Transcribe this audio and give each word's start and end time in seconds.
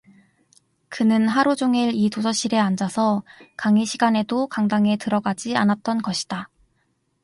그는 0.89 1.27
하루 1.27 1.55
종일 1.55 1.91
이 1.93 2.09
도서실에 2.09 2.57
앉아서 2.57 3.21
강의 3.55 3.85
시간에도 3.85 4.47
강당에 4.47 4.97
들어가지 4.97 5.55
않았던 5.55 6.01
것이다. 6.01 6.49